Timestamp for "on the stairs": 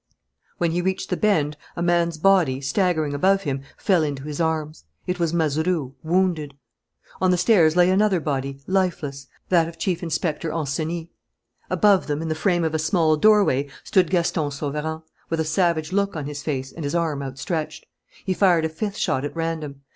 7.21-7.75